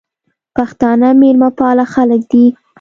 [0.55, 2.45] پښتانه میلمه پاله خلک دي